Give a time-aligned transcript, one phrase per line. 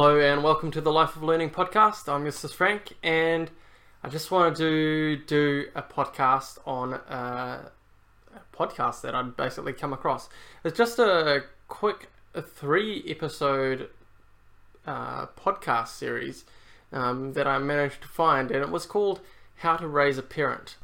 [0.00, 2.08] Hello and welcome to the Life of Learning podcast.
[2.08, 2.54] I'm Mrs.
[2.54, 3.50] Frank, and
[4.04, 7.68] I just wanted to do a podcast on uh,
[8.32, 10.28] a podcast that I'd basically come across.
[10.62, 12.10] It's just a quick
[12.40, 13.90] three episode
[14.86, 16.44] uh, podcast series
[16.92, 19.20] um, that I managed to find, and it was called
[19.56, 20.76] How to Raise a Parent.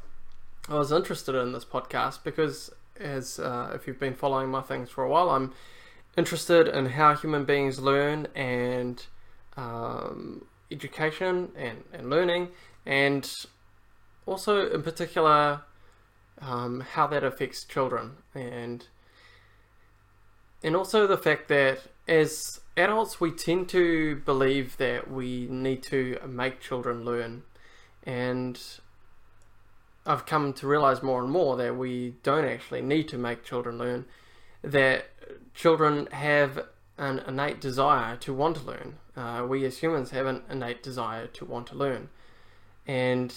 [0.67, 2.69] I was interested in this podcast because,
[2.99, 5.53] as uh, if you've been following my things for a while, I'm
[6.17, 9.05] interested in how human beings learn and
[9.57, 12.49] um, education and, and learning,
[12.85, 13.31] and
[14.25, 15.61] also in particular
[16.41, 18.87] um, how that affects children and
[20.63, 26.17] and also the fact that as adults we tend to believe that we need to
[26.27, 27.43] make children learn
[28.03, 28.59] and
[30.05, 33.77] I've come to realize more and more that we don't actually need to make children
[33.77, 34.05] learn
[34.61, 35.05] that
[35.53, 36.65] children have
[36.97, 38.97] an innate desire to want to learn.
[39.15, 42.09] Uh, we as humans have an innate desire to want to learn,
[42.85, 43.33] and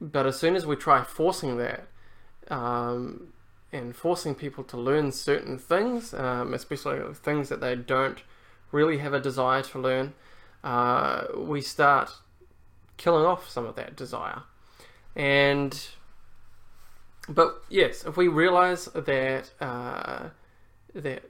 [0.00, 1.88] but as soon as we try forcing that,
[2.48, 3.32] um,
[3.72, 8.22] and forcing people to learn certain things, um, especially things that they don't
[8.72, 10.14] really have a desire to learn,
[10.64, 12.10] uh, we start
[12.96, 14.42] killing off some of that desire.
[15.14, 15.88] And
[17.28, 20.28] but yes, if we realize that uh,
[20.94, 21.22] that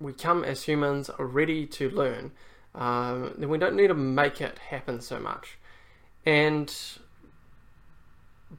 [0.00, 2.32] we come as humans ready to learn,
[2.74, 5.58] um, then we don't need to make it happen so much.
[6.26, 6.74] And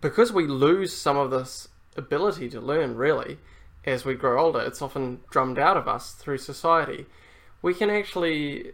[0.02, 3.40] because we lose some of this ability to learn, really,
[3.86, 7.06] as we grow older, it's often drummed out of us through society.
[7.62, 8.72] We can actually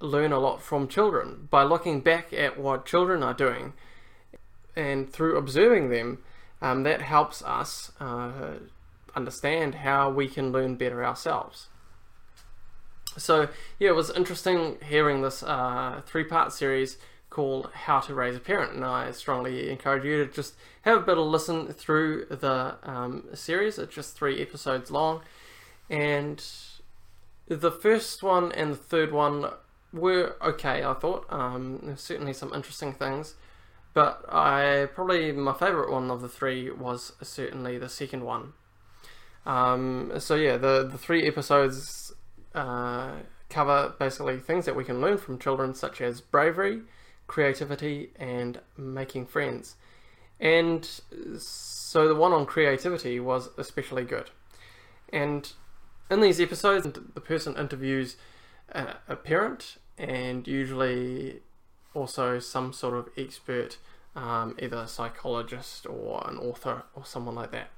[0.00, 3.72] learn a lot from children by looking back at what children are doing,
[4.76, 6.18] and through observing them,
[6.60, 8.54] um, that helps us uh,
[9.14, 11.68] understand how we can learn better ourselves.
[13.16, 13.48] So
[13.78, 16.98] yeah, it was interesting hearing this uh, three-part series
[17.30, 21.04] called "How to Raise a Parent," and I strongly encourage you to just have a
[21.04, 23.78] bit of listen through the um, series.
[23.78, 25.22] It's just three episodes long,
[25.88, 26.44] and
[27.48, 29.46] the first one and the third one
[29.92, 30.82] were okay.
[30.84, 33.34] I thought um, certainly some interesting things,
[33.92, 38.54] but I probably my favorite one of the three was certainly the second one.
[39.46, 42.12] Um, so yeah, the the three episodes
[42.54, 43.12] uh,
[43.48, 46.82] cover basically things that we can learn from children, such as bravery,
[47.26, 49.76] creativity, and making friends.
[50.40, 50.88] And
[51.38, 54.30] so the one on creativity was especially good.
[55.12, 55.50] And
[56.10, 58.16] in these episodes, the person interviews
[58.70, 61.40] a, a parent and usually
[61.94, 63.78] also some sort of expert,
[64.16, 67.70] um, either a psychologist or an author or someone like that.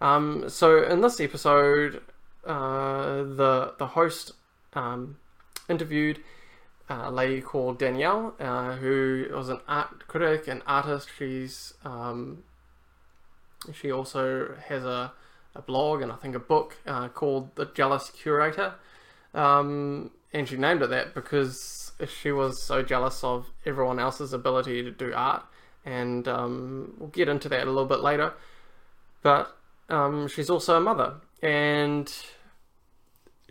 [0.00, 2.02] Um, so in this episode,
[2.46, 4.32] uh, the the host
[4.74, 5.16] um,
[5.68, 6.20] interviewed
[6.88, 11.08] a lady called Danielle, uh, who was an art critic and artist.
[11.16, 12.44] She's um,
[13.72, 15.12] she also has a,
[15.54, 18.74] a blog and I think a book uh, called The Jealous Curator,
[19.32, 24.82] um, and she named it that because she was so jealous of everyone else's ability
[24.82, 25.44] to do art,
[25.84, 28.34] and um, we'll get into that a little bit later.
[29.22, 29.56] But
[29.88, 32.10] um, she's also a mother, and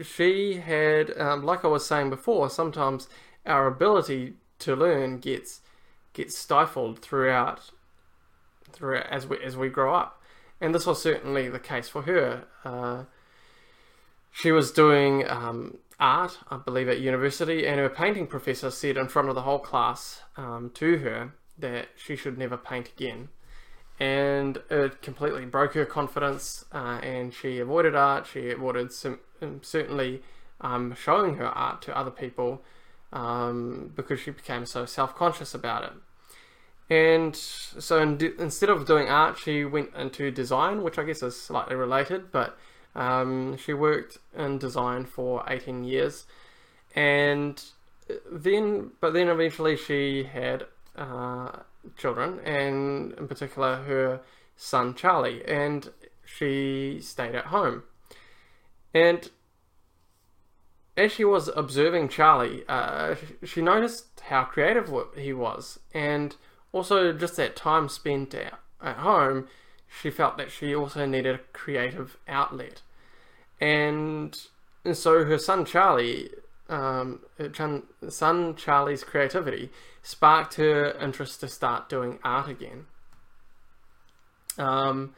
[0.02, 3.08] she had, um, like I was saying before, sometimes
[3.46, 5.62] our ability to learn gets
[6.14, 7.72] gets stifled throughout
[8.72, 10.22] throughout as we as we grow up,
[10.60, 12.46] and this was certainly the case for her.
[12.66, 13.04] Uh,
[14.32, 19.08] she was doing um, art, I believe, at university, and her painting professor said in
[19.08, 23.30] front of the whole class um, to her that she should never paint again
[24.00, 26.66] and it completely broke her confidence.
[26.72, 28.28] Uh, and she avoided art.
[28.28, 30.24] She avoided some, um, certainly
[30.62, 32.64] um, showing her art to other people
[33.12, 35.94] um, because she became so self-conscious about it.
[36.90, 41.40] And so in, instead of doing art, she went into design, which I guess is
[41.40, 42.58] slightly related, but
[42.96, 46.26] um, she worked in design for 18 years.
[46.96, 47.64] And
[48.32, 50.66] then, but then eventually she had
[50.96, 51.52] uh,
[51.98, 54.22] children, and in particular her
[54.56, 55.90] son Charlie, and
[56.26, 57.84] she stayed at home.
[58.94, 59.30] And
[60.96, 66.36] as she was observing Charlie, uh, she noticed how creative he was, and
[66.72, 69.48] also just that time spent at, at home,
[70.02, 72.82] she felt that she also needed a creative outlet.
[73.60, 74.38] And,
[74.84, 76.30] and so her son Charlie
[76.70, 77.22] um,
[78.10, 79.70] son Charlie's creativity
[80.02, 82.86] sparked her interest to start doing art again.
[84.58, 85.16] Um,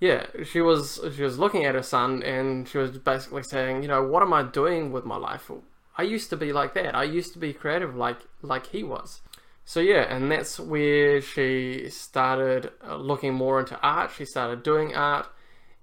[0.00, 3.88] yeah, she was she was looking at her son and she was basically saying, you
[3.88, 5.50] know, what am I doing with my life?
[5.96, 6.94] I used to be like that.
[6.94, 9.20] I used to be creative like like he was.
[9.64, 14.12] So yeah, and that's where she started uh, looking more into art.
[14.16, 15.26] She started doing art,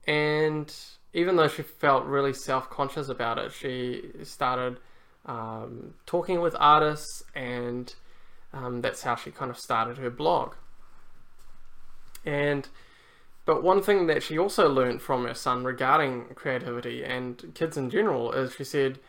[0.08, 0.74] and
[1.16, 4.78] even though she felt really self conscious about it, she started
[5.26, 7.96] um, talking with artists, and
[8.54, 10.56] um, that's how she kind of started her blog.
[12.26, 12.68] And
[13.46, 17.90] but one thing that she also learned from her son regarding creativity and kids in
[17.90, 19.00] general is she said,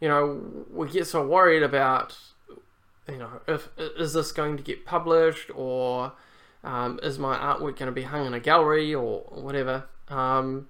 [0.00, 2.18] you know, we get so worried about,
[3.08, 6.12] you know, if is this going to get published or
[6.64, 9.84] um, is my artwork going to be hung in a gallery or whatever.
[10.08, 10.68] Um,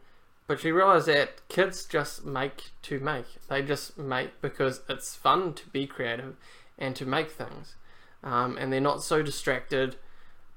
[0.53, 3.25] but she realized that kids just make to make.
[3.49, 6.37] They just make because it's fun to be creative
[6.79, 7.77] and to make things.
[8.23, 9.97] Um, and they're not so distracted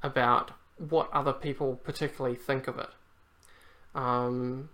[0.03, 2.89] about what other people particularly think of it.
[3.97, 4.67] Um,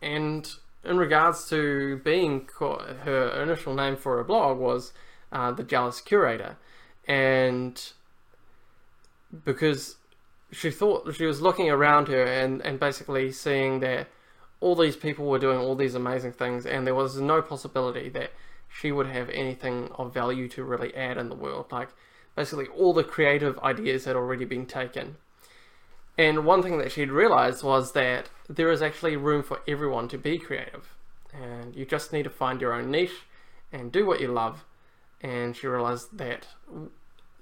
[0.00, 0.50] and
[0.86, 4.94] in regards to being her initial name for her blog was
[5.30, 6.56] uh, the jealous curator,
[7.06, 7.92] and
[9.44, 9.96] because
[10.50, 14.08] she thought she was looking around her and, and basically seeing that
[14.60, 18.30] all these people were doing all these amazing things, and there was no possibility that
[18.68, 21.66] she would have anything of value to really add in the world.
[21.72, 21.88] Like
[22.36, 25.16] basically all the creative ideas had already been taken.
[26.16, 30.18] And one thing that she'd realized was that there is actually room for everyone to
[30.18, 30.94] be creative.
[31.32, 33.26] And you just need to find your own niche
[33.72, 34.64] and do what you love.
[35.20, 36.46] And she realized that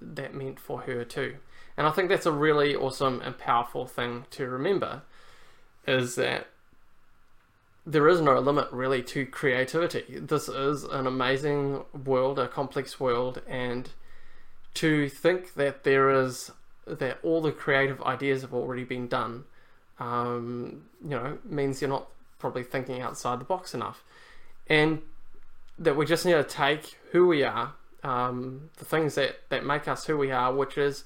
[0.01, 1.37] that meant for her too.
[1.77, 5.03] And I think that's a really awesome and powerful thing to remember
[5.87, 6.49] is that
[7.89, 10.19] there is no limit really to creativity.
[10.21, 13.89] This is an amazing world, a complex world, and
[14.75, 16.51] to think that there is
[16.87, 19.45] that all the creative ideas have already been done,
[19.99, 22.09] um, you know, means you're not
[22.39, 24.05] probably thinking outside the box enough,
[24.69, 25.01] and
[25.79, 29.89] that we just need to take who we are, um, the things that that make
[29.89, 31.05] us who we are, which is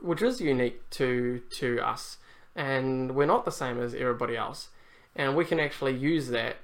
[0.00, 2.18] which is unique to to us,
[2.54, 4.68] and we're not the same as everybody else,
[5.16, 6.56] and we can actually use that,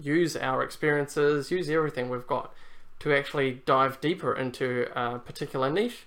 [0.00, 2.52] use our experiences, use everything we've got
[3.00, 6.06] to actually dive deeper into a particular niche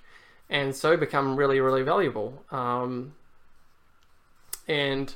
[0.50, 2.44] and so become really, really valuable.
[2.51, 3.13] Um,
[4.68, 5.16] and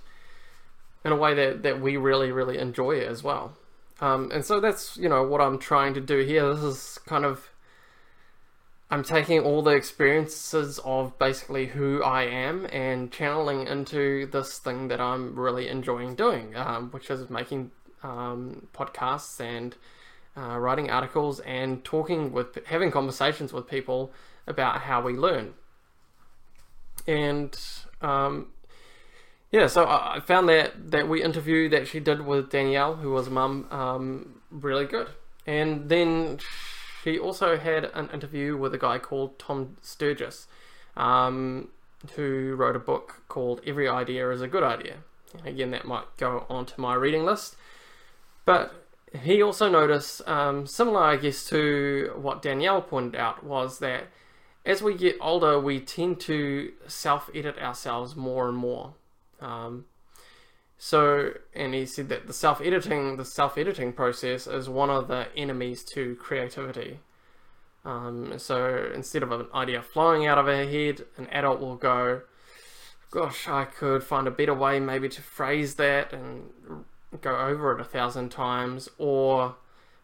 [1.04, 3.54] in a way that, that we really, really enjoy as well.
[4.02, 6.54] Um, and so that's, you know, what I'm trying to do here.
[6.54, 7.50] This is kind of,
[8.96, 14.88] I'm taking all the experiences of basically who I am and channeling into this thing
[14.88, 17.72] that I'm really enjoying doing, um, which is making
[18.04, 19.76] um, podcasts and
[20.38, 24.14] uh, writing articles and talking with, having conversations with people
[24.48, 25.56] about how we learn.
[27.06, 27.54] And
[28.02, 28.54] um,
[29.52, 33.30] yeah, so I found that that we interview that she did with Danielle, who was
[33.30, 35.10] mum, um, really good.
[35.46, 36.75] And then she
[37.19, 40.48] also had an interview with a guy called Tom Sturges,
[40.98, 41.69] um,
[42.16, 44.98] who wrote a book called Every Idea is a Good Idea.
[45.44, 47.56] Again, that might go onto my reading list.
[48.46, 48.74] But
[49.24, 54.08] he also noticed, um, similar, I guess, to what Danielle pointed out, was that
[54.65, 58.94] as we get older, we tend to self edit ourselves more and more.
[59.39, 59.86] Um,
[60.77, 65.08] so, and he said that the self editing, the self editing process is one of
[65.08, 67.00] the enemies to creativity.
[67.86, 72.22] Um, so instead of an idea flowing out of our head, an adult will go,
[73.12, 76.50] Gosh, I could find a better way maybe to phrase that and
[77.22, 78.89] go over it a thousand times.
[78.98, 79.55] Or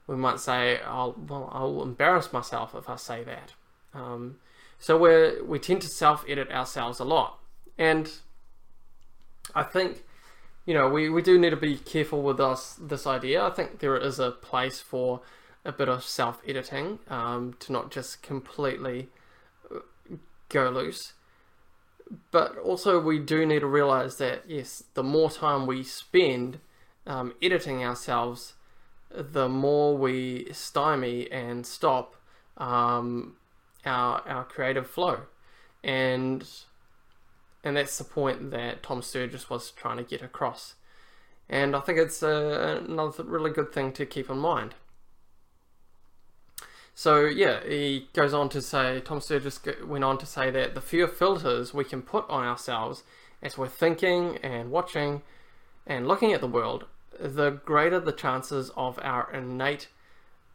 [0.07, 3.53] we might say, I'll, well, I'll embarrass myself if I say that.
[3.93, 4.37] Um,
[4.79, 7.39] so we we tend to self edit ourselves a lot,
[7.77, 8.09] and
[9.53, 10.05] I think
[10.65, 13.43] you know we, we do need to be careful with us this idea.
[13.43, 15.21] I think there is a place for
[15.63, 19.09] a bit of self editing um, to not just completely
[19.73, 19.79] uh,
[20.49, 21.13] go loose.
[22.31, 26.59] But also, we do need to realize that yes, the more time we spend
[27.07, 28.53] um, editing ourselves,
[29.09, 32.15] the more we stymie and stop
[32.57, 33.35] um,
[33.85, 35.21] our our creative flow,
[35.83, 36.47] and
[37.63, 40.75] and that's the point that Tom Sturges was trying to get across.
[41.49, 44.75] And I think it's a, another really good thing to keep in mind.
[46.93, 50.81] So yeah, he goes on to say, Tom Sturges went on to say that the
[50.81, 53.03] fewer filters we can put on ourselves
[53.41, 55.21] as we're thinking and watching
[55.87, 56.85] and looking at the world,
[57.19, 59.87] the greater the chances of our innate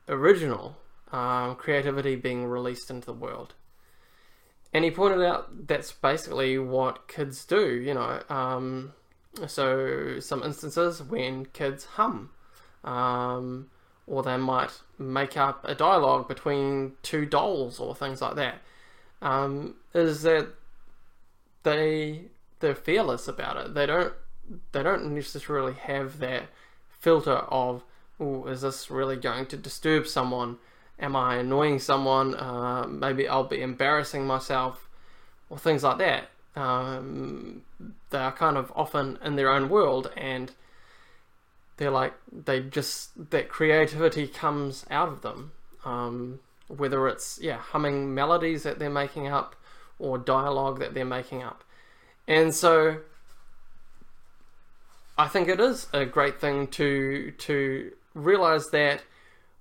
[0.08, 0.76] original
[1.12, 3.54] um, creativity being released into the world.
[4.72, 8.20] And he pointed out that's basically what kids do, you know.
[8.28, 8.92] Um,
[9.46, 12.30] so, some instances when kids hum,
[12.84, 13.70] um,
[14.06, 18.56] or they might make up a dialogue between two dolls or things like that.
[19.22, 20.48] Um, is that
[21.62, 22.26] they
[22.60, 23.74] they're fearless about it.
[23.74, 24.12] They don't
[24.72, 26.44] they don't necessarily have that
[26.88, 27.82] filter of,
[28.20, 30.58] oh, is this really going to disturb someone?
[30.98, 32.34] Am I annoying someone?
[32.34, 34.88] Uh, maybe I'll be embarrassing myself,
[35.50, 36.28] or things like that.
[36.54, 37.62] Um,
[38.10, 40.52] they are kind of often in their own world, and
[41.76, 45.52] they're like they just that creativity comes out of them.
[45.84, 49.54] Um, whether it's yeah humming melodies that they're making up
[49.98, 51.62] or dialogue that they're making up,
[52.26, 52.98] and so
[55.18, 59.02] I think it is a great thing to to realize that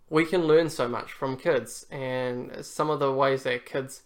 [0.10, 4.04] we can learn so much from kids and some of the ways that kids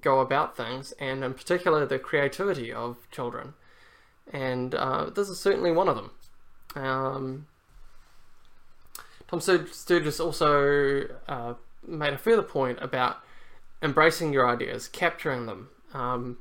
[0.00, 3.54] go about things, and in particular the creativity of children.
[4.32, 6.10] And uh, this is certainly one of them.
[6.76, 7.46] Um,
[9.26, 11.54] Tom Sturges also uh,
[11.86, 13.18] made a further point about
[13.82, 15.68] embracing your ideas, capturing them.
[15.92, 16.38] Um,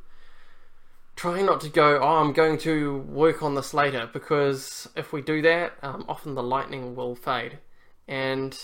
[1.15, 5.21] trying not to go, oh, I'm going to work on this later, because if we
[5.21, 7.57] do that, um, often the lightning will fade.
[8.07, 8.57] And,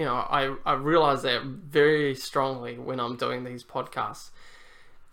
[0.00, 4.30] you know, I, I realize that very strongly when I'm doing these podcasts.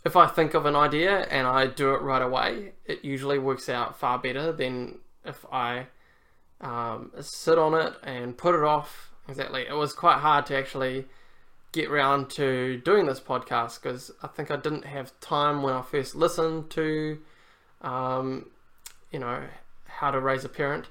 [0.05, 3.67] If I think of an idea and I do it right away, it usually works
[3.67, 5.87] out far better than if I
[6.61, 9.11] um, sit on it and put it off.
[9.27, 9.65] Exactly.
[9.67, 11.03] It was quite hard to actually
[11.73, 15.81] get round to doing this podcast because I think I didn't have time when I
[15.81, 17.19] first listened to,
[17.81, 18.51] um,
[19.11, 19.43] you know,
[19.83, 20.85] how to raise a parent,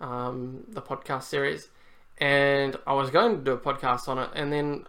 [0.00, 1.66] um, the podcast series,
[2.20, 4.86] and I was going to do a podcast on it, and then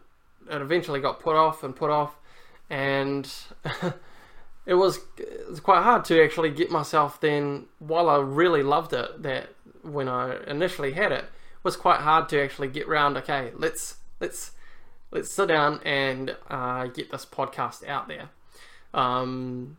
[0.49, 2.15] it eventually got put off and put off,
[2.69, 3.31] and
[4.65, 7.67] it was it was quite hard to actually get myself then.
[7.79, 9.49] While I really loved it, that
[9.81, 11.25] when I initially had it,
[11.63, 13.17] was quite hard to actually get round.
[13.17, 14.51] Okay, let's let's
[15.11, 18.29] let's sit down and uh, get this podcast out there.
[18.93, 19.77] Um,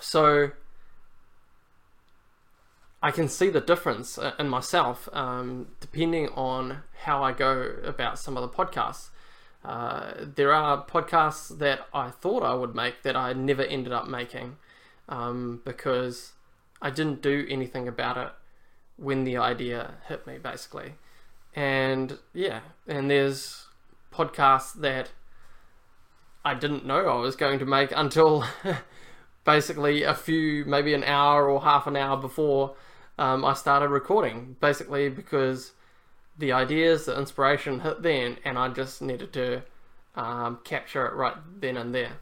[0.00, 0.50] so
[3.02, 8.18] I can see the difference uh, in myself um, depending on how I go about
[8.18, 9.08] some of the podcasts.
[9.64, 14.08] Uh, there are podcasts that I thought I would make that I never ended up
[14.08, 14.56] making
[15.08, 16.32] um, because
[16.80, 18.32] I didn't do anything about it
[18.96, 20.94] when the idea hit me, basically.
[21.54, 23.66] And yeah, and there's
[24.12, 25.10] podcasts that
[26.44, 28.44] I didn't know I was going to make until
[29.44, 32.76] basically a few, maybe an hour or half an hour before
[33.20, 34.56] um, I started recording.
[34.60, 35.72] Basically, because
[36.38, 39.62] the ideas, the inspiration hit then, and I just needed to
[40.16, 42.18] um, capture it right then and there.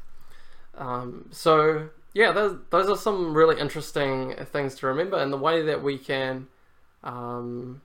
[0.77, 5.63] Um, so, yeah, those, those are some really interesting things to remember, and the way
[5.63, 6.49] that we can
[7.05, 7.81] um,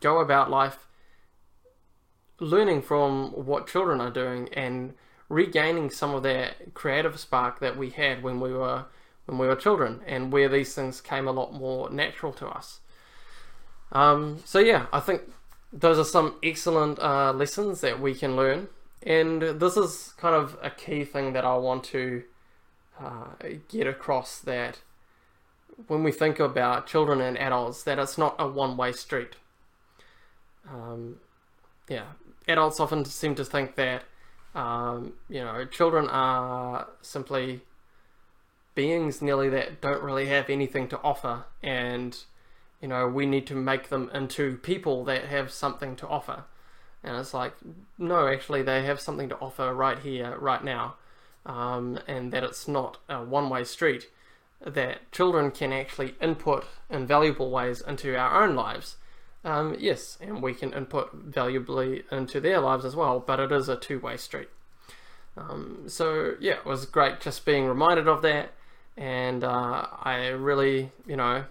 [0.00, 0.86] go about life
[2.38, 4.94] learning from what children are doing and
[5.28, 8.84] regaining some of that creative spark that we had when we were
[9.30, 12.80] when we were children and where these things came a lot more natural to us.
[13.92, 15.22] Um, so yeah, I think
[15.72, 18.68] those are some excellent uh, lessons that we can learn,
[19.04, 22.24] and this is kind of a key thing that I want to
[23.00, 23.28] uh,
[23.68, 24.78] get across that
[25.86, 29.36] when we think about children and adults, that it's not a one-way street.
[30.68, 31.20] Um,
[31.88, 32.06] yeah,
[32.48, 34.02] adults often seem to think that
[34.54, 37.62] um, you know children are simply
[38.74, 42.16] beings nearly that don't really have anything to offer, and
[42.80, 46.44] you know we need to make them into people that have something to offer.
[47.02, 47.54] And it's like,
[47.96, 50.96] no, actually, they have something to offer right here, right now,
[51.46, 54.10] um, and that it's not a one-way street.
[54.60, 58.96] That children can actually input in valuable ways into our own lives
[59.44, 63.68] um, yes, and we can input valuably into their lives as well, but it is
[63.68, 64.48] a two way street.
[65.36, 68.52] Um, so, yeah, it was great just being reminded of that,
[68.96, 71.44] and uh, I really, you know,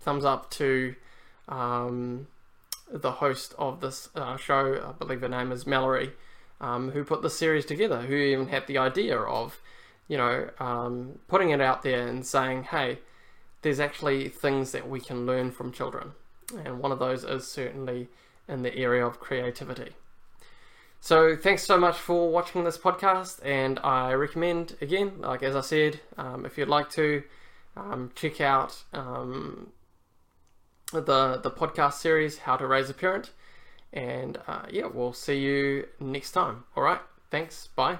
[0.00, 0.94] thumbs up to
[1.48, 2.26] um,
[2.90, 6.12] the host of this uh, show, I believe her name is Mallory,
[6.60, 9.60] um, who put the series together, who even had the idea of,
[10.08, 12.98] you know, um, putting it out there and saying, hey,
[13.62, 16.12] there's actually things that we can learn from children
[16.64, 18.08] and one of those is certainly
[18.48, 19.92] in the area of creativity.
[21.04, 25.60] So, thanks so much for watching this podcast, and I recommend again, like as I
[25.60, 27.22] said, um, if you'd like to
[27.76, 29.70] um, check out um,
[30.94, 33.32] the the podcast series, How to Raise a Parent,
[33.92, 36.64] and uh, yeah, we'll see you next time.
[36.74, 37.98] All right, thanks, bye.